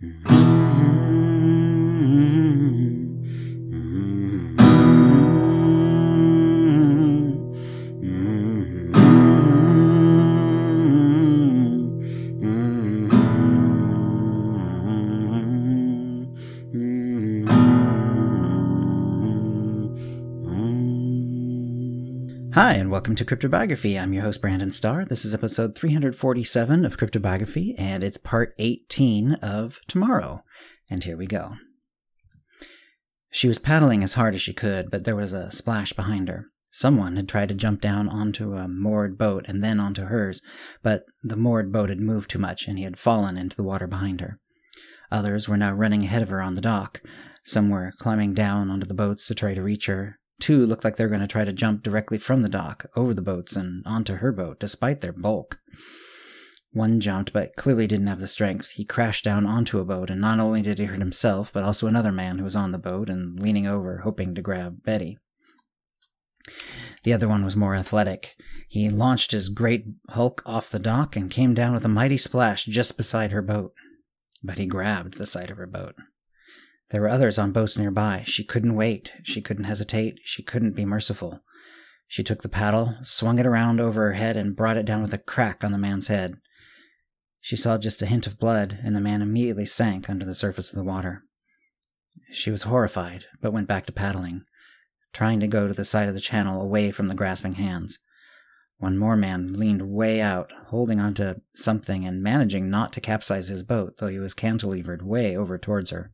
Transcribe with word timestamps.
Mm-hmm. 0.00 0.27
Hi, 22.60 22.74
and 22.74 22.90
welcome 22.90 23.14
to 23.14 23.24
Cryptobiography. 23.24 23.96
I'm 23.96 24.12
your 24.12 24.24
host, 24.24 24.40
Brandon 24.40 24.72
Starr. 24.72 25.04
This 25.04 25.24
is 25.24 25.32
episode 25.32 25.76
347 25.76 26.84
of 26.84 26.96
Cryptobiography, 26.96 27.76
and 27.78 28.02
it's 28.02 28.16
part 28.16 28.52
18 28.58 29.34
of 29.34 29.78
Tomorrow. 29.86 30.42
And 30.90 31.04
here 31.04 31.16
we 31.16 31.28
go. 31.28 31.52
She 33.30 33.46
was 33.46 33.60
paddling 33.60 34.02
as 34.02 34.14
hard 34.14 34.34
as 34.34 34.42
she 34.42 34.52
could, 34.52 34.90
but 34.90 35.04
there 35.04 35.14
was 35.14 35.32
a 35.32 35.52
splash 35.52 35.92
behind 35.92 36.28
her. 36.28 36.46
Someone 36.72 37.14
had 37.14 37.28
tried 37.28 37.50
to 37.50 37.54
jump 37.54 37.80
down 37.80 38.08
onto 38.08 38.54
a 38.54 38.66
moored 38.66 39.16
boat 39.16 39.44
and 39.46 39.62
then 39.62 39.78
onto 39.78 40.06
hers, 40.06 40.42
but 40.82 41.04
the 41.22 41.36
moored 41.36 41.70
boat 41.70 41.90
had 41.90 42.00
moved 42.00 42.28
too 42.28 42.40
much 42.40 42.66
and 42.66 42.76
he 42.76 42.82
had 42.82 42.98
fallen 42.98 43.38
into 43.38 43.56
the 43.56 43.62
water 43.62 43.86
behind 43.86 44.20
her. 44.20 44.40
Others 45.12 45.48
were 45.48 45.56
now 45.56 45.72
running 45.72 46.02
ahead 46.02 46.22
of 46.22 46.30
her 46.30 46.42
on 46.42 46.54
the 46.54 46.60
dock. 46.60 47.02
Some 47.44 47.70
were 47.70 47.92
climbing 48.00 48.34
down 48.34 48.68
onto 48.68 48.84
the 48.84 48.94
boats 48.94 49.28
to 49.28 49.36
try 49.36 49.54
to 49.54 49.62
reach 49.62 49.86
her, 49.86 50.18
Two 50.40 50.64
looked 50.64 50.84
like 50.84 50.96
they 50.96 51.04
were 51.04 51.10
going 51.10 51.20
to 51.20 51.26
try 51.26 51.44
to 51.44 51.52
jump 51.52 51.82
directly 51.82 52.18
from 52.18 52.42
the 52.42 52.48
dock, 52.48 52.86
over 52.94 53.12
the 53.12 53.22
boats, 53.22 53.56
and 53.56 53.84
onto 53.86 54.16
her 54.16 54.32
boat, 54.32 54.60
despite 54.60 55.00
their 55.00 55.12
bulk. 55.12 55.58
One 56.72 57.00
jumped, 57.00 57.32
but 57.32 57.56
clearly 57.56 57.86
didn't 57.86 58.06
have 58.06 58.20
the 58.20 58.28
strength. 58.28 58.70
He 58.70 58.84
crashed 58.84 59.24
down 59.24 59.46
onto 59.46 59.80
a 59.80 59.84
boat, 59.84 60.10
and 60.10 60.20
not 60.20 60.38
only 60.38 60.62
did 60.62 60.78
he 60.78 60.84
hurt 60.84 60.98
himself, 60.98 61.52
but 61.52 61.64
also 61.64 61.86
another 61.86 62.12
man 62.12 62.38
who 62.38 62.44
was 62.44 62.54
on 62.54 62.70
the 62.70 62.78
boat 62.78 63.08
and 63.08 63.40
leaning 63.40 63.66
over, 63.66 63.98
hoping 63.98 64.34
to 64.34 64.42
grab 64.42 64.82
Betty. 64.84 65.18
The 67.04 67.12
other 67.12 67.28
one 67.28 67.44
was 67.44 67.56
more 67.56 67.74
athletic. 67.74 68.36
He 68.68 68.90
launched 68.90 69.32
his 69.32 69.48
great 69.48 69.86
hulk 70.10 70.42
off 70.44 70.70
the 70.70 70.78
dock 70.78 71.16
and 71.16 71.30
came 71.30 71.54
down 71.54 71.72
with 71.72 71.84
a 71.84 71.88
mighty 71.88 72.18
splash 72.18 72.64
just 72.64 72.96
beside 72.96 73.32
her 73.32 73.42
boat. 73.42 73.72
But 74.42 74.58
he 74.58 74.66
grabbed 74.66 75.14
the 75.14 75.26
side 75.26 75.50
of 75.50 75.56
her 75.56 75.66
boat. 75.66 75.94
There 76.90 77.02
were 77.02 77.08
others 77.08 77.38
on 77.38 77.52
boats 77.52 77.76
nearby. 77.76 78.24
She 78.26 78.44
couldn't 78.44 78.74
wait. 78.74 79.12
She 79.22 79.42
couldn't 79.42 79.64
hesitate. 79.64 80.20
She 80.24 80.42
couldn't 80.42 80.74
be 80.74 80.84
merciful. 80.84 81.40
She 82.06 82.22
took 82.22 82.42
the 82.42 82.48
paddle, 82.48 82.96
swung 83.02 83.38
it 83.38 83.46
around 83.46 83.80
over 83.80 84.06
her 84.06 84.14
head, 84.14 84.36
and 84.36 84.56
brought 84.56 84.78
it 84.78 84.86
down 84.86 85.02
with 85.02 85.12
a 85.12 85.18
crack 85.18 85.62
on 85.62 85.72
the 85.72 85.78
man's 85.78 86.08
head. 86.08 86.36
She 87.40 87.56
saw 87.56 87.76
just 87.76 88.00
a 88.00 88.06
hint 88.06 88.26
of 88.26 88.38
blood, 88.38 88.78
and 88.82 88.96
the 88.96 89.00
man 89.00 89.20
immediately 89.20 89.66
sank 89.66 90.08
under 90.08 90.24
the 90.24 90.34
surface 90.34 90.72
of 90.72 90.76
the 90.76 90.84
water. 90.84 91.24
She 92.30 92.50
was 92.50 92.62
horrified, 92.62 93.26
but 93.40 93.52
went 93.52 93.68
back 93.68 93.84
to 93.86 93.92
paddling, 93.92 94.44
trying 95.12 95.40
to 95.40 95.46
go 95.46 95.68
to 95.68 95.74
the 95.74 95.84
side 95.84 96.08
of 96.08 96.14
the 96.14 96.20
channel 96.20 96.62
away 96.62 96.90
from 96.90 97.08
the 97.08 97.14
grasping 97.14 97.54
hands. 97.54 97.98
One 98.78 98.96
more 98.96 99.16
man 99.16 99.52
leaned 99.52 99.90
way 99.90 100.22
out, 100.22 100.52
holding 100.68 101.00
onto 101.00 101.34
something 101.54 102.06
and 102.06 102.22
managing 102.22 102.70
not 102.70 102.92
to 102.94 103.00
capsize 103.00 103.48
his 103.48 103.62
boat, 103.62 103.96
though 103.98 104.08
he 104.08 104.18
was 104.18 104.34
cantilevered 104.34 105.02
way 105.02 105.36
over 105.36 105.58
towards 105.58 105.90
her. 105.90 106.12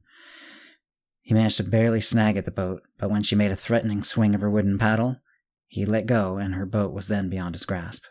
He 1.25 1.33
managed 1.33 1.56
to 1.56 1.64
barely 1.64 2.03
snag 2.03 2.36
at 2.36 2.44
the 2.44 2.50
boat, 2.50 2.83
but 2.98 3.11
when 3.11 3.22
she 3.22 3.34
made 3.34 3.50
a 3.50 3.56
threatening 3.56 4.03
swing 4.03 4.34
of 4.34 4.42
her 4.42 4.50
wooden 4.50 4.78
paddle, 4.78 5.22
he 5.67 5.86
let 5.86 6.05
go 6.05 6.36
and 6.36 6.55
her 6.55 6.67
boat 6.67 6.92
was 6.92 7.08
then 7.08 7.30
beyond 7.30 7.55
his 7.55 7.64
grasp. 7.64 8.05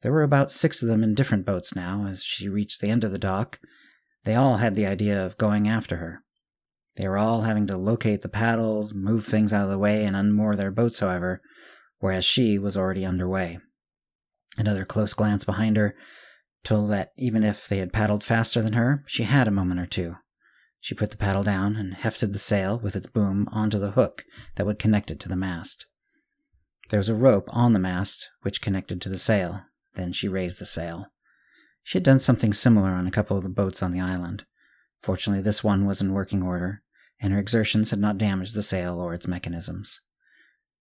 There 0.00 0.10
were 0.10 0.22
about 0.22 0.50
six 0.50 0.80
of 0.80 0.88
them 0.88 1.04
in 1.04 1.14
different 1.14 1.44
boats 1.44 1.76
now 1.76 2.06
as 2.06 2.24
she 2.24 2.48
reached 2.48 2.80
the 2.80 2.88
end 2.88 3.04
of 3.04 3.12
the 3.12 3.18
dock. 3.18 3.60
They 4.24 4.34
all 4.34 4.56
had 4.56 4.74
the 4.74 4.86
idea 4.86 5.24
of 5.24 5.36
going 5.36 5.68
after 5.68 5.98
her. 5.98 6.24
They 6.96 7.06
were 7.06 7.18
all 7.18 7.42
having 7.42 7.66
to 7.66 7.76
locate 7.76 8.22
the 8.22 8.30
paddles, 8.30 8.94
move 8.94 9.26
things 9.26 9.52
out 9.52 9.64
of 9.64 9.70
the 9.70 9.78
way, 9.78 10.06
and 10.06 10.16
unmoor 10.16 10.56
their 10.56 10.70
boats, 10.70 11.00
however, 11.00 11.42
whereas 11.98 12.24
she 12.24 12.58
was 12.58 12.78
already 12.78 13.04
underway. 13.04 13.58
Another 14.56 14.86
close 14.86 15.12
glance 15.12 15.44
behind 15.44 15.76
her 15.76 15.94
told 16.64 16.90
that 16.90 17.12
even 17.18 17.42
if 17.42 17.68
they 17.68 17.76
had 17.76 17.92
paddled 17.92 18.24
faster 18.24 18.62
than 18.62 18.72
her, 18.72 19.04
she 19.06 19.24
had 19.24 19.46
a 19.46 19.52
moment 19.52 19.80
or 19.80 19.86
two. 19.86 20.16
She 20.80 20.94
put 20.94 21.10
the 21.10 21.18
paddle 21.18 21.44
down 21.44 21.76
and 21.76 21.94
hefted 21.94 22.32
the 22.32 22.38
sail 22.38 22.78
with 22.78 22.96
its 22.96 23.06
boom 23.06 23.46
onto 23.52 23.78
the 23.78 23.92
hook 23.92 24.24
that 24.54 24.64
would 24.64 24.78
connect 24.78 25.10
it 25.10 25.20
to 25.20 25.28
the 25.28 25.36
mast. 25.36 25.86
There 26.88 26.98
was 26.98 27.10
a 27.10 27.14
rope 27.14 27.44
on 27.48 27.72
the 27.72 27.78
mast 27.78 28.30
which 28.42 28.62
connected 28.62 29.00
to 29.02 29.08
the 29.08 29.18
sail. 29.18 29.62
Then 29.94 30.12
she 30.12 30.26
raised 30.26 30.58
the 30.58 30.66
sail. 30.66 31.12
She 31.82 31.98
had 31.98 32.02
done 32.02 32.18
something 32.18 32.52
similar 32.52 32.90
on 32.90 33.06
a 33.06 33.10
couple 33.10 33.36
of 33.36 33.42
the 33.42 33.48
boats 33.50 33.82
on 33.82 33.90
the 33.90 34.00
island. 34.00 34.46
Fortunately, 35.02 35.42
this 35.42 35.62
one 35.62 35.86
was 35.86 36.00
in 36.00 36.12
working 36.12 36.42
order, 36.42 36.82
and 37.20 37.32
her 37.32 37.38
exertions 37.38 37.90
had 37.90 37.98
not 37.98 38.18
damaged 38.18 38.54
the 38.54 38.62
sail 38.62 38.98
or 38.98 39.14
its 39.14 39.28
mechanisms. 39.28 40.00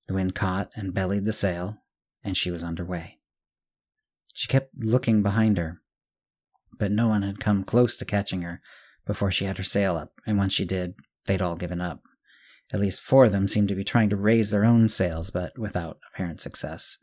The 0.08 0.14
wind 0.14 0.34
caught 0.34 0.72
and 0.76 0.94
bellied 0.94 1.26
the 1.26 1.34
sail, 1.34 1.78
and 2.24 2.36
she 2.36 2.52
was 2.52 2.64
under 2.64 2.86
way. 2.86 3.20
She 4.34 4.48
kept 4.48 4.74
looking 4.78 5.22
behind 5.22 5.58
her, 5.58 5.82
but 6.78 6.92
no 6.92 7.08
one 7.08 7.22
had 7.22 7.40
come 7.40 7.64
close 7.64 7.98
to 7.98 8.06
catching 8.06 8.42
her 8.42 8.62
before 9.06 9.32
she 9.32 9.46
had 9.46 9.58
her 9.58 9.64
sail 9.64 9.96
up, 9.98 10.14
and 10.26 10.38
when 10.38 10.50
she 10.50 10.66
did, 10.66 10.96
they'd 11.26 11.42
all 11.42 11.56
given 11.56 11.82
up. 11.82 12.02
At 12.72 12.80
least 12.80 13.02
four 13.02 13.26
of 13.26 13.32
them 13.32 13.48
seemed 13.48 13.70
to 13.70 13.76
be 13.76 13.84
trying 13.84 14.10
to 14.10 14.16
raise 14.16 14.52
their 14.52 14.66
own 14.66 14.90
sails, 14.90 15.32
but 15.32 15.58
without 15.58 16.00
apparent 16.14 16.40
success. 16.40 16.98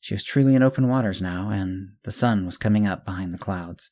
She 0.00 0.14
was 0.14 0.24
truly 0.24 0.54
in 0.54 0.62
open 0.62 0.88
waters 0.88 1.22
now, 1.22 1.50
and 1.50 1.90
the 2.02 2.12
sun 2.12 2.44
was 2.46 2.58
coming 2.58 2.86
up 2.86 3.04
behind 3.04 3.32
the 3.32 3.38
clouds. 3.38 3.90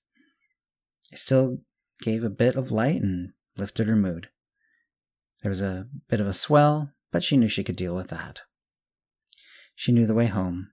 It 1.13 1.19
still 1.19 1.59
gave 2.03 2.25
a 2.25 2.31
bit 2.31 2.57
of 2.57 2.73
light 2.73 3.01
and 3.03 3.33
lifted 3.57 3.87
her 3.87 3.97
mood. 3.97 4.29
There 5.43 5.51
was 5.51 5.61
a 5.61 5.87
bit 6.09 6.21
of 6.21 6.27
a 6.27 6.33
swell, 6.33 6.91
but 7.13 7.23
she 7.23 7.37
knew 7.37 7.49
she 7.49 7.65
could 7.65 7.77
deal 7.77 7.95
with 7.95 8.09
that. 8.09 8.41
She 9.77 9.93
knew 9.93 10.07
the 10.07 10.15
way 10.15 10.27
home, 10.27 10.71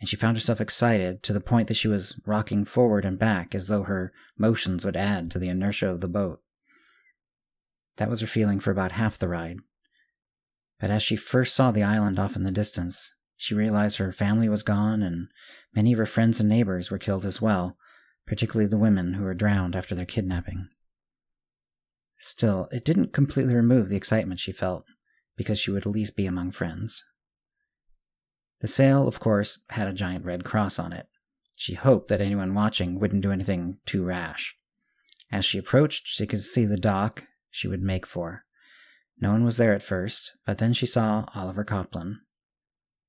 and 0.00 0.08
she 0.08 0.16
found 0.16 0.36
herself 0.36 0.60
excited 0.60 1.22
to 1.22 1.32
the 1.32 1.40
point 1.40 1.68
that 1.68 1.74
she 1.74 1.88
was 1.88 2.18
rocking 2.24 2.64
forward 2.64 3.04
and 3.04 3.18
back 3.18 3.54
as 3.54 3.68
though 3.68 3.82
her 3.82 4.12
motions 4.38 4.84
would 4.84 4.96
add 4.96 5.30
to 5.30 5.38
the 5.38 5.48
inertia 5.48 5.88
of 5.88 6.00
the 6.00 6.08
boat. 6.08 6.40
That 7.96 8.08
was 8.08 8.22
her 8.22 8.26
feeling 8.26 8.60
for 8.60 8.70
about 8.70 8.92
half 8.92 9.18
the 9.18 9.28
ride. 9.28 9.58
But 10.80 10.90
as 10.90 11.02
she 11.02 11.16
first 11.16 11.54
saw 11.54 11.70
the 11.70 11.82
island 11.82 12.18
off 12.18 12.34
in 12.34 12.44
the 12.44 12.50
distance, 12.50 13.14
she 13.36 13.54
realized 13.54 13.98
her 13.98 14.12
family 14.12 14.48
was 14.48 14.62
gone 14.62 15.02
and 15.02 15.28
many 15.74 15.92
of 15.92 15.98
her 15.98 16.06
friends 16.06 16.40
and 16.40 16.48
neighbors 16.48 16.90
were 16.90 16.98
killed 16.98 17.26
as 17.26 17.42
well, 17.42 17.76
particularly 18.26 18.68
the 18.68 18.78
women 18.78 19.14
who 19.14 19.24
were 19.24 19.34
drowned 19.34 19.76
after 19.76 19.94
their 19.94 20.06
kidnapping. 20.06 20.68
Still, 22.18 22.68
it 22.70 22.84
didn't 22.84 23.12
completely 23.12 23.54
remove 23.54 23.88
the 23.88 23.96
excitement 23.96 24.40
she 24.40 24.52
felt, 24.52 24.84
because 25.36 25.58
she 25.58 25.70
would 25.70 25.86
at 25.86 25.92
least 25.92 26.16
be 26.16 26.26
among 26.26 26.50
friends. 26.50 27.02
The 28.60 28.68
sail, 28.68 29.08
of 29.08 29.20
course, 29.20 29.62
had 29.70 29.88
a 29.88 29.92
giant 29.92 30.24
red 30.24 30.44
cross 30.44 30.78
on 30.78 30.92
it. 30.92 31.06
She 31.56 31.74
hoped 31.74 32.08
that 32.08 32.20
anyone 32.20 32.54
watching 32.54 32.98
wouldn't 32.98 33.22
do 33.22 33.32
anything 33.32 33.78
too 33.86 34.04
rash. 34.04 34.56
As 35.32 35.44
she 35.44 35.58
approached, 35.58 36.06
she 36.06 36.26
could 36.26 36.40
see 36.40 36.64
the 36.64 36.76
dock 36.76 37.24
she 37.50 37.68
would 37.68 37.82
make 37.82 38.06
for. 38.06 38.44
No 39.18 39.30
one 39.30 39.44
was 39.44 39.58
there 39.58 39.74
at 39.74 39.82
first, 39.82 40.32
but 40.46 40.58
then 40.58 40.72
she 40.72 40.86
saw 40.86 41.26
Oliver 41.34 41.64
Copland. 41.64 42.16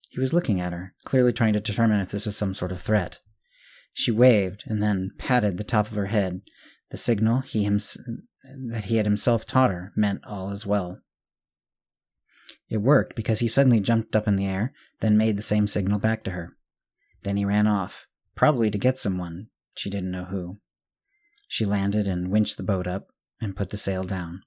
He 0.09 0.19
was 0.19 0.33
looking 0.33 0.59
at 0.59 0.73
her, 0.73 0.93
clearly 1.05 1.31
trying 1.31 1.53
to 1.53 1.61
determine 1.61 2.01
if 2.01 2.11
this 2.11 2.25
was 2.25 2.35
some 2.35 2.53
sort 2.53 2.71
of 2.71 2.81
threat. 2.81 3.19
She 3.93 4.11
waved 4.11 4.63
and 4.65 4.83
then 4.83 5.11
patted 5.17 5.57
the 5.57 5.63
top 5.63 5.87
of 5.87 5.95
her 5.95 6.07
head. 6.07 6.41
The 6.89 6.97
signal 6.97 7.41
he 7.41 7.63
hims- 7.63 7.97
that 8.67 8.85
he 8.85 8.97
had 8.97 9.05
himself 9.05 9.45
taught 9.45 9.71
her 9.71 9.93
meant 9.95 10.25
all 10.25 10.51
is 10.51 10.65
well. 10.65 11.01
It 12.69 12.77
worked 12.77 13.15
because 13.15 13.39
he 13.39 13.47
suddenly 13.47 13.79
jumped 13.79 14.15
up 14.15 14.27
in 14.27 14.35
the 14.35 14.47
air, 14.47 14.73
then 15.01 15.17
made 15.17 15.37
the 15.37 15.43
same 15.43 15.67
signal 15.67 15.99
back 15.99 16.23
to 16.23 16.31
her. 16.31 16.55
Then 17.23 17.37
he 17.37 17.45
ran 17.45 17.67
off, 17.67 18.07
probably 18.35 18.71
to 18.71 18.77
get 18.77 18.97
someone, 18.97 19.47
she 19.75 19.89
didn't 19.89 20.11
know 20.11 20.25
who. 20.25 20.59
She 21.47 21.65
landed 21.65 22.07
and 22.07 22.31
winched 22.31 22.57
the 22.57 22.63
boat 22.63 22.87
up 22.87 23.07
and 23.41 23.55
put 23.55 23.69
the 23.69 23.77
sail 23.77 24.03
down. 24.03 24.43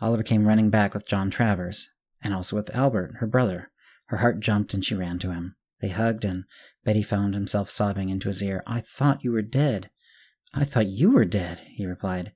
Oliver 0.00 0.22
came 0.22 0.46
running 0.46 0.70
back 0.70 0.94
with 0.94 1.06
John 1.06 1.30
Travers, 1.30 1.90
and 2.22 2.32
also 2.32 2.56
with 2.56 2.74
Albert, 2.74 3.16
her 3.18 3.26
brother. 3.26 3.70
Her 4.06 4.18
heart 4.18 4.40
jumped 4.40 4.74
and 4.74 4.84
she 4.84 4.94
ran 4.94 5.18
to 5.20 5.32
him. 5.32 5.56
They 5.80 5.88
hugged, 5.88 6.24
and 6.24 6.44
Betty 6.84 7.02
found 7.02 7.34
himself 7.34 7.70
sobbing 7.70 8.08
into 8.08 8.28
his 8.28 8.42
ear. 8.42 8.62
I 8.66 8.80
thought 8.80 9.24
you 9.24 9.32
were 9.32 9.42
dead. 9.42 9.90
I 10.54 10.64
thought 10.64 10.86
you 10.86 11.10
were 11.10 11.24
dead, 11.24 11.60
he 11.74 11.86
replied. 11.86 12.32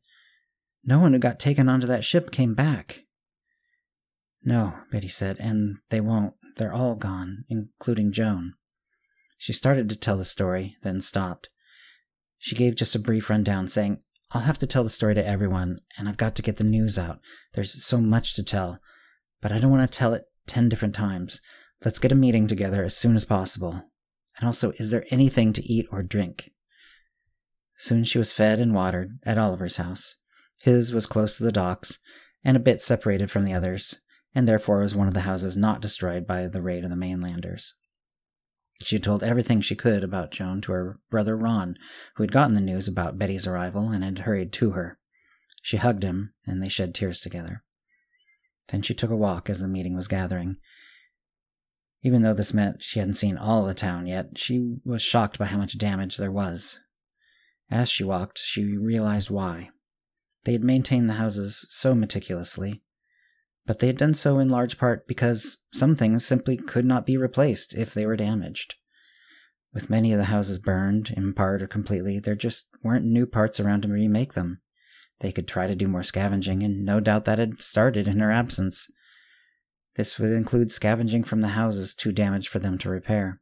No 0.85 0.99
one 1.01 1.13
who 1.13 1.19
got 1.19 1.39
taken 1.39 1.69
onto 1.69 1.87
that 1.87 2.05
ship 2.05 2.31
came 2.31 2.55
back. 2.55 3.05
No, 4.43 4.75
Betty 4.91 5.09
said, 5.09 5.37
and 5.41 5.79
they 5.91 6.01
won't. 6.01 6.35
They're 6.57 6.73
all 6.73 6.95
gone, 6.95 7.45
including 7.49 8.13
Joan. 8.13 8.55
She 9.39 9.53
started 9.53 9.89
to 9.89 9.97
tell 9.97 10.17
the 10.17 10.25
story, 10.25 10.77
then 10.83 11.01
stopped. 11.01 11.51
She 12.39 12.57
gave 12.57 12.77
just 12.77 12.95
a 12.95 12.99
brief 12.99 13.29
rundown, 13.31 13.69
saying, 13.69 14.01
I'll 14.33 14.43
have 14.43 14.59
to 14.59 14.67
tell 14.67 14.83
the 14.83 14.91
story 14.91 15.15
to 15.15 15.27
everyone, 15.27 15.81
and 15.97 16.09
I've 16.09 16.17
got 16.17 16.35
to 16.37 16.43
get 16.43 16.57
the 16.57 16.65
news 16.65 16.99
out. 16.99 17.21
There's 17.55 17.85
so 17.85 17.99
much 17.99 18.35
to 18.35 18.43
tell, 18.43 18.81
but 19.41 19.53
I 19.53 19.59
don't 19.59 19.71
want 19.71 19.91
to 19.91 19.99
tell 19.99 20.15
it 20.15 20.25
ten 20.47 20.69
different 20.69 20.95
times. 20.95 21.41
Let's 21.85 21.99
get 21.99 22.13
a 22.13 22.17
meeting 22.17 22.47
together 22.47 22.85
as 22.85 22.97
soon 22.97 23.17
as 23.17 23.25
possible. 23.25 23.83
And 24.39 24.47
also, 24.47 24.73
is 24.79 24.91
there 24.91 25.05
anything 25.11 25.53
to 25.53 25.63
eat 25.63 25.87
or 25.93 26.03
drink? 26.03 26.51
Soon 27.79 28.05
she 28.05 28.19
was 28.19 28.33
fed 28.33 28.59
and 28.59 28.75
watered 28.75 29.19
at 29.25 29.39
Oliver's 29.39 29.77
house. 29.77 30.17
His 30.63 30.93
was 30.93 31.07
close 31.07 31.37
to 31.37 31.45
the 31.45 31.53
docks 31.53 31.99
and 32.43 32.57
a 32.57 32.61
bit 32.61 32.81
separated 32.81 33.31
from 33.31 33.45
the 33.45 33.53
others, 33.53 34.01
and 34.37 34.47
therefore 34.47 34.81
was 34.81 34.95
one 34.95 35.09
of 35.09 35.15
the 35.15 35.21
houses 35.21 35.57
not 35.57 35.81
destroyed 35.81 36.27
by 36.27 36.47
the 36.47 36.61
raid 36.61 36.85
of 36.85 36.91
the 36.91 36.97
mainlanders. 36.97 37.75
She 38.83 38.97
had 38.97 39.03
told 39.03 39.25
everything 39.25 39.63
she 39.63 39.75
could 39.75 40.05
about 40.05 40.31
Joan 40.31 40.61
to 40.61 40.73
her 40.73 41.01
brother 41.11 41.35
Ron, 41.35 41.79
who 42.17 42.23
had 42.23 42.33
gotten 42.33 42.53
the 42.53 42.61
news 42.61 42.87
about 42.87 43.19
Betty's 43.19 43.47
arrival 43.47 43.89
and 43.89 44.05
had 44.05 44.19
hurried 44.21 44.53
to 44.53 44.73
her. 44.73 44.99
She 45.63 45.79
hugged 45.79 46.03
him, 46.03 46.35
and 46.47 46.63
they 46.63 46.69
shed 46.69 46.95
tears 46.95 47.19
together. 47.19 47.65
Then 48.69 48.83
she 48.83 48.93
took 48.93 49.11
a 49.11 49.17
walk 49.17 49.49
as 49.49 49.61
the 49.61 49.69
meeting 49.69 49.97
was 49.97 50.07
gathering. 50.07 50.59
Even 52.03 52.21
though 52.21 52.35
this 52.35 52.53
meant 52.53 52.83
she 52.83 52.99
hadn't 52.99 53.15
seen 53.15 53.39
all 53.39 53.65
the 53.65 53.73
town 53.73 54.07
yet, 54.07 54.37
she 54.37 54.77
was 54.85 55.01
shocked 55.01 55.39
by 55.39 55.47
how 55.47 55.57
much 55.57 55.79
damage 55.79 56.19
there 56.19 56.31
was. 56.31 56.79
As 57.71 57.89
she 57.89 58.05
walked, 58.05 58.39
she 58.39 58.77
realized 58.77 59.31
why. 59.31 59.71
They 60.45 60.53
had 60.53 60.63
maintained 60.63 61.09
the 61.09 61.15
houses 61.15 61.65
so 61.71 61.95
meticulously, 61.95 62.83
but 63.67 63.81
they 63.81 63.89
had 63.89 63.99
done 63.99 64.15
so 64.15 64.39
in 64.39 64.49
large 64.49 64.79
part 64.79 65.07
because 65.07 65.59
some 65.73 65.97
things 65.97 66.25
simply 66.25 66.57
could 66.57 66.85
not 66.85 67.05
be 67.05 67.17
replaced 67.17 67.75
if 67.75 67.93
they 67.93 68.07
were 68.07 68.17
damaged. 68.17 68.77
With 69.75 69.91
many 69.91 70.13
of 70.13 70.19
the 70.19 70.25
houses 70.25 70.59
burned, 70.59 71.11
in 71.11 71.35
part 71.35 71.61
or 71.61 71.67
completely, 71.67 72.19
there 72.19 72.35
just 72.35 72.69
weren't 72.83 73.05
new 73.05 73.27
parts 73.27 73.61
around 73.61 73.83
to 73.83 73.89
remake 73.89 74.33
them. 74.33 74.61
They 75.21 75.33
could 75.33 75.49
try 75.49 75.67
to 75.67 75.75
do 75.75 75.89
more 75.89 76.03
scavenging, 76.03 76.63
and 76.63 76.85
no 76.85 77.01
doubt 77.01 77.25
that 77.25 77.39
had 77.39 77.61
started 77.61 78.07
in 78.07 78.21
her 78.21 78.31
absence. 78.31 78.91
This 79.97 80.19
would 80.19 80.31
include 80.31 80.71
scavenging 80.71 81.25
from 81.25 81.41
the 81.41 81.49
houses 81.49 81.95
too 81.95 82.13
damaged 82.13 82.49
for 82.49 82.59
them 82.59 82.79
to 82.79 82.89
repair. 82.89 83.41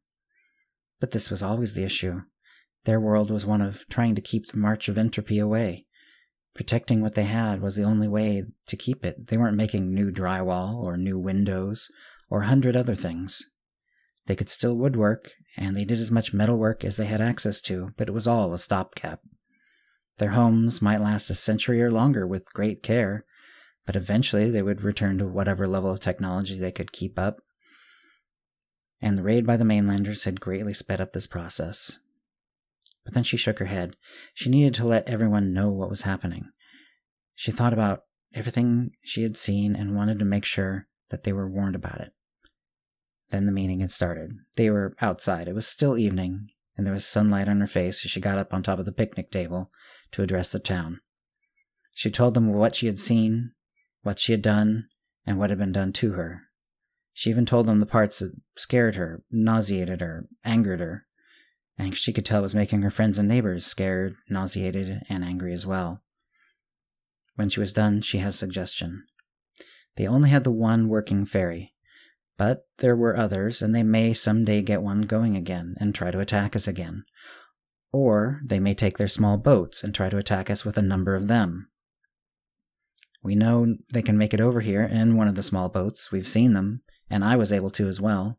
But 1.00 1.10
this 1.10 1.30
was 1.30 1.42
always 1.42 1.74
the 1.74 1.84
issue. 1.84 2.22
Their 2.84 3.00
world 3.00 3.30
was 3.30 3.44
one 3.44 3.60
of 3.60 3.84
trying 3.88 4.14
to 4.14 4.20
keep 4.20 4.46
the 4.46 4.58
march 4.58 4.88
of 4.88 4.96
entropy 4.96 5.38
away. 5.38 5.86
Protecting 6.54 7.00
what 7.00 7.14
they 7.14 7.24
had 7.24 7.60
was 7.60 7.74
the 7.74 7.82
only 7.82 8.06
way 8.06 8.44
to 8.68 8.76
keep 8.76 9.04
it. 9.04 9.26
They 9.26 9.36
weren't 9.36 9.56
making 9.56 9.92
new 9.92 10.12
drywall 10.12 10.84
or 10.84 10.96
new 10.96 11.18
windows 11.18 11.90
or 12.30 12.42
a 12.42 12.46
hundred 12.46 12.76
other 12.76 12.94
things. 12.94 13.50
They 14.26 14.36
could 14.36 14.48
still 14.48 14.76
woodwork, 14.76 15.32
and 15.56 15.74
they 15.74 15.84
did 15.84 15.98
as 15.98 16.10
much 16.10 16.32
metalwork 16.32 16.84
as 16.84 16.96
they 16.96 17.06
had 17.06 17.20
access 17.20 17.60
to, 17.62 17.92
but 17.96 18.08
it 18.08 18.12
was 18.12 18.26
all 18.26 18.54
a 18.54 18.58
stopgap. 18.58 19.20
Their 20.18 20.30
homes 20.30 20.80
might 20.80 21.00
last 21.00 21.28
a 21.28 21.34
century 21.34 21.82
or 21.82 21.90
longer 21.90 22.26
with 22.26 22.52
great 22.54 22.82
care, 22.82 23.24
but 23.84 23.96
eventually 23.96 24.50
they 24.50 24.62
would 24.62 24.82
return 24.82 25.18
to 25.18 25.26
whatever 25.26 25.66
level 25.66 25.90
of 25.90 26.00
technology 26.00 26.58
they 26.58 26.72
could 26.72 26.92
keep 26.92 27.18
up. 27.18 27.38
And 29.00 29.18
the 29.18 29.22
raid 29.22 29.44
by 29.44 29.56
the 29.56 29.64
mainlanders 29.64 30.24
had 30.24 30.40
greatly 30.40 30.72
sped 30.72 31.00
up 31.00 31.12
this 31.12 31.26
process. 31.26 31.98
But 33.04 33.14
then 33.14 33.22
she 33.22 33.36
shook 33.36 33.58
her 33.58 33.66
head. 33.66 33.96
She 34.32 34.50
needed 34.50 34.74
to 34.74 34.86
let 34.86 35.08
everyone 35.08 35.52
know 35.52 35.70
what 35.70 35.90
was 35.90 36.02
happening. 36.02 36.48
She 37.34 37.50
thought 37.50 37.72
about 37.72 38.00
everything 38.34 38.92
she 39.02 39.22
had 39.22 39.36
seen 39.36 39.76
and 39.76 39.94
wanted 39.94 40.18
to 40.18 40.24
make 40.24 40.44
sure 40.44 40.88
that 41.10 41.22
they 41.22 41.32
were 41.32 41.48
warned 41.48 41.74
about 41.74 42.00
it. 42.00 42.12
Then 43.30 43.46
the 43.46 43.52
meeting 43.52 43.80
had 43.80 43.90
started. 43.90 44.30
They 44.56 44.70
were 44.70 44.94
outside. 45.00 45.48
It 45.48 45.54
was 45.54 45.66
still 45.66 45.98
evening, 45.98 46.48
and 46.76 46.86
there 46.86 46.92
was 46.94 47.06
sunlight 47.06 47.48
on 47.48 47.60
her 47.60 47.66
face 47.66 48.04
as 48.04 48.10
she 48.10 48.20
got 48.20 48.38
up 48.38 48.52
on 48.52 48.62
top 48.62 48.78
of 48.78 48.84
the 48.84 48.92
picnic 48.92 49.30
table 49.30 49.70
to 50.12 50.22
address 50.22 50.52
the 50.52 50.58
town. 50.58 51.00
She 51.94 52.10
told 52.10 52.34
them 52.34 52.52
what 52.52 52.74
she 52.74 52.86
had 52.86 52.98
seen, 52.98 53.52
what 54.02 54.18
she 54.18 54.32
had 54.32 54.42
done, 54.42 54.88
and 55.26 55.38
what 55.38 55.50
had 55.50 55.58
been 55.58 55.72
done 55.72 55.92
to 55.94 56.12
her. 56.12 56.42
She 57.12 57.30
even 57.30 57.46
told 57.46 57.66
them 57.66 57.80
the 57.80 57.86
parts 57.86 58.18
that 58.18 58.32
scared 58.56 58.96
her, 58.96 59.22
nauseated 59.30 60.00
her, 60.00 60.26
angered 60.44 60.80
her, 60.80 61.06
and 61.78 61.96
she 61.96 62.12
could 62.12 62.24
tell 62.24 62.40
it 62.40 62.42
was 62.42 62.54
making 62.54 62.82
her 62.82 62.90
friends 62.90 63.18
and 63.18 63.28
neighbors 63.28 63.66
scared, 63.66 64.16
nauseated, 64.28 65.02
and 65.08 65.24
angry 65.24 65.52
as 65.52 65.66
well. 65.66 66.02
When 67.36 67.48
she 67.48 67.60
was 67.60 67.72
done, 67.72 68.00
she 68.00 68.18
had 68.18 68.30
a 68.30 68.32
suggestion. 68.32 69.04
They 69.96 70.06
only 70.06 70.30
had 70.30 70.44
the 70.44 70.50
one 70.50 70.88
working 70.88 71.24
ferry, 71.24 71.74
but 72.36 72.66
there 72.78 72.96
were 72.96 73.16
others, 73.16 73.62
and 73.62 73.74
they 73.74 73.82
may 73.82 74.12
some 74.12 74.44
day 74.44 74.62
get 74.62 74.82
one 74.82 75.02
going 75.02 75.36
again 75.36 75.74
and 75.78 75.94
try 75.94 76.10
to 76.10 76.20
attack 76.20 76.56
us 76.56 76.66
again. 76.66 77.04
Or 77.92 78.40
they 78.44 78.58
may 78.58 78.74
take 78.74 78.98
their 78.98 79.08
small 79.08 79.36
boats 79.36 79.84
and 79.84 79.94
try 79.94 80.08
to 80.08 80.18
attack 80.18 80.50
us 80.50 80.64
with 80.64 80.76
a 80.76 80.82
number 80.82 81.14
of 81.14 81.28
them. 81.28 81.68
We 83.22 83.34
know 83.34 83.76
they 83.92 84.02
can 84.02 84.18
make 84.18 84.34
it 84.34 84.40
over 84.40 84.60
here 84.60 84.82
in 84.82 85.16
one 85.16 85.28
of 85.28 85.34
the 85.34 85.42
small 85.42 85.68
boats. 85.68 86.12
We've 86.12 86.28
seen 86.28 86.52
them, 86.52 86.82
and 87.08 87.24
I 87.24 87.36
was 87.36 87.52
able 87.52 87.70
to 87.70 87.88
as 87.88 88.00
well. 88.00 88.38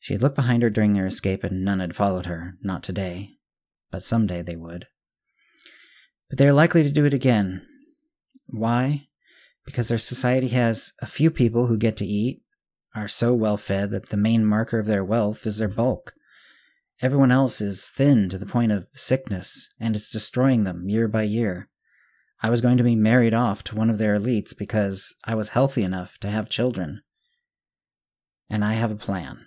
She 0.00 0.14
had 0.14 0.22
looked 0.22 0.36
behind 0.36 0.62
her 0.62 0.70
during 0.70 0.94
their 0.94 1.06
escape, 1.06 1.44
and 1.44 1.64
none 1.64 1.78
had 1.78 1.94
followed 1.94 2.26
her, 2.26 2.56
not 2.62 2.82
today. 2.82 3.36
But 3.90 4.02
some 4.02 4.26
day 4.26 4.40
they 4.40 4.56
would. 4.56 4.88
But 6.28 6.38
they 6.38 6.48
are 6.48 6.54
likely 6.54 6.82
to 6.82 6.90
do 6.90 7.04
it 7.04 7.14
again. 7.14 7.66
Why? 8.46 9.08
Because 9.64 9.88
their 9.88 9.98
society 9.98 10.48
has 10.48 10.94
a 11.00 11.06
few 11.06 11.30
people 11.30 11.66
who 11.66 11.76
get 11.76 11.96
to 11.98 12.06
eat, 12.06 12.42
are 12.94 13.08
so 13.08 13.34
well 13.34 13.58
fed 13.58 13.90
that 13.90 14.08
the 14.08 14.16
main 14.16 14.44
marker 14.44 14.78
of 14.78 14.86
their 14.86 15.04
wealth 15.04 15.46
is 15.46 15.58
their 15.58 15.68
bulk. 15.68 16.14
Everyone 17.02 17.30
else 17.30 17.60
is 17.60 17.86
thin 17.86 18.28
to 18.30 18.38
the 18.38 18.46
point 18.46 18.72
of 18.72 18.88
sickness, 18.94 19.68
and 19.78 19.94
it's 19.94 20.10
destroying 20.10 20.64
them 20.64 20.88
year 20.88 21.08
by 21.08 21.22
year. 21.22 21.68
I 22.42 22.48
was 22.48 22.62
going 22.62 22.78
to 22.78 22.84
be 22.84 22.96
married 22.96 23.34
off 23.34 23.62
to 23.64 23.76
one 23.76 23.90
of 23.90 23.98
their 23.98 24.18
elites 24.18 24.56
because 24.56 25.14
I 25.24 25.34
was 25.34 25.50
healthy 25.50 25.82
enough 25.82 26.18
to 26.20 26.30
have 26.30 26.48
children. 26.48 27.02
And 28.48 28.64
I 28.64 28.72
have 28.74 28.90
a 28.90 28.96
plan. 28.96 29.44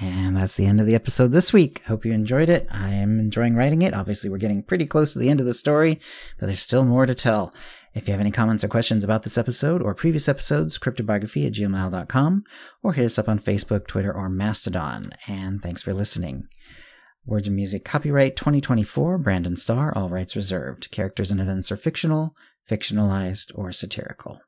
And 0.00 0.36
that's 0.36 0.56
the 0.56 0.66
end 0.66 0.80
of 0.80 0.86
the 0.86 0.94
episode 0.94 1.32
this 1.32 1.52
week. 1.52 1.82
Hope 1.86 2.04
you 2.04 2.12
enjoyed 2.12 2.48
it. 2.48 2.66
I 2.70 2.90
am 2.90 3.18
enjoying 3.18 3.54
writing 3.54 3.82
it. 3.82 3.94
Obviously, 3.94 4.30
we're 4.30 4.38
getting 4.38 4.62
pretty 4.62 4.86
close 4.86 5.12
to 5.12 5.18
the 5.18 5.28
end 5.28 5.40
of 5.40 5.46
the 5.46 5.54
story, 5.54 6.00
but 6.38 6.46
there's 6.46 6.60
still 6.60 6.84
more 6.84 7.06
to 7.06 7.14
tell. 7.14 7.52
If 7.94 8.06
you 8.06 8.12
have 8.12 8.20
any 8.20 8.30
comments 8.30 8.62
or 8.62 8.68
questions 8.68 9.02
about 9.02 9.24
this 9.24 9.38
episode 9.38 9.82
or 9.82 9.94
previous 9.94 10.28
episodes, 10.28 10.78
cryptobiography 10.78 11.46
at 11.46 11.52
gmail.com, 11.52 12.44
or 12.82 12.92
hit 12.92 13.06
us 13.06 13.18
up 13.18 13.28
on 13.28 13.40
Facebook, 13.40 13.86
Twitter, 13.86 14.12
or 14.12 14.28
Mastodon. 14.28 15.10
And 15.26 15.62
thanks 15.62 15.82
for 15.82 15.92
listening. 15.92 16.46
Words 17.26 17.46
and 17.46 17.56
Music 17.56 17.84
copyright 17.84 18.36
2024, 18.36 19.18
Brandon 19.18 19.56
Starr, 19.56 19.92
all 19.96 20.08
rights 20.08 20.36
reserved. 20.36 20.90
Characters 20.90 21.30
and 21.30 21.40
events 21.40 21.72
are 21.72 21.76
fictional, 21.76 22.32
fictionalized, 22.70 23.50
or 23.54 23.72
satirical. 23.72 24.40